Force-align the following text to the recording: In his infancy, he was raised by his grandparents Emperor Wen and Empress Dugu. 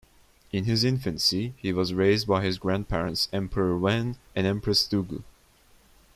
In 0.51 0.63
his 0.65 0.83
infancy, 0.83 1.53
he 1.57 1.71
was 1.71 1.93
raised 1.93 2.25
by 2.25 2.41
his 2.43 2.57
grandparents 2.57 3.29
Emperor 3.31 3.77
Wen 3.77 4.17
and 4.35 4.47
Empress 4.47 4.87
Dugu. 4.87 5.21